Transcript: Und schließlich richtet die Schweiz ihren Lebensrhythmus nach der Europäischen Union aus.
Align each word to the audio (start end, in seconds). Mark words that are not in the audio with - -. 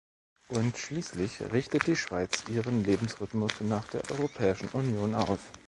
Und 0.47 0.75
schließlich 0.79 1.39
richtet 1.53 1.85
die 1.85 1.95
Schweiz 1.95 2.45
ihren 2.49 2.83
Lebensrhythmus 2.83 3.51
nach 3.61 3.85
der 3.89 4.01
Europäischen 4.09 4.69
Union 4.69 5.13
aus. 5.13 5.37